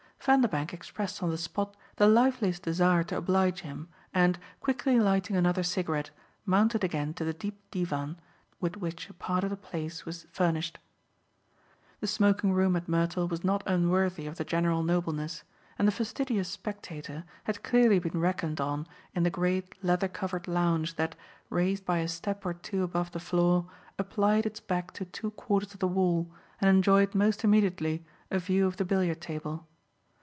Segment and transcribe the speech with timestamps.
[0.23, 5.63] Vanderbank expressed on the spot the liveliest desire to oblige him and, quickly lighting another
[5.63, 6.11] cigarette,
[6.45, 8.19] mounted again to the deep divan
[8.59, 10.77] with which a part of the place was furnished.
[12.01, 15.43] The smoking room at Mertle was not unworthy of the general nobleness,
[15.79, 20.97] and the fastidious spectator had clearly been reckoned on in the great leather covered lounge
[20.97, 21.15] that,
[21.49, 23.65] raised by a step or two above the floor,
[23.97, 28.67] applied its back to two quarters of the wall and enjoyed most immediately a view
[28.67, 29.65] of the billiard table.